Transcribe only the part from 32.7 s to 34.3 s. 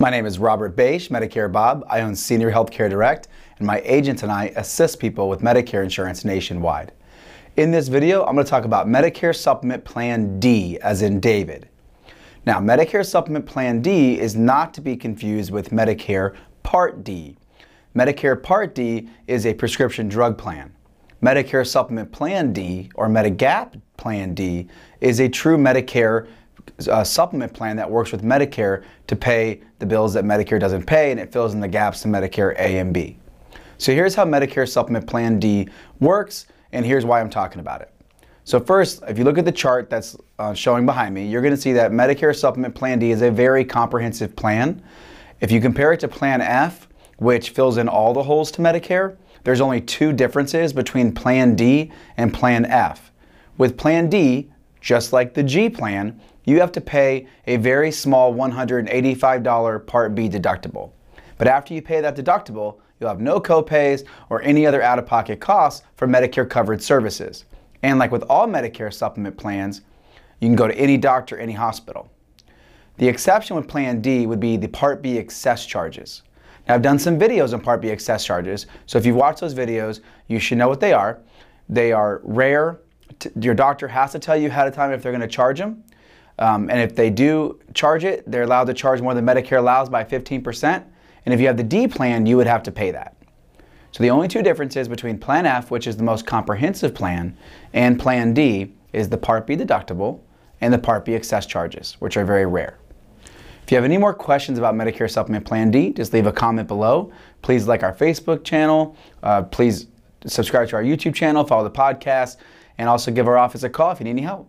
and B. So here's how